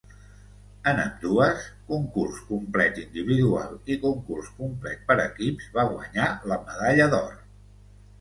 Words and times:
En 0.91 0.99
ambdues, 1.01 1.65
concurs 1.89 2.39
complet 2.47 2.97
individual 3.01 3.75
i 3.95 3.97
concurs 4.05 4.49
complet 4.61 5.03
per 5.11 5.19
equips, 5.27 5.69
va 5.77 5.85
guanyar 5.93 6.31
la 6.53 6.59
medalla 6.63 7.09
d'or. 7.13 7.37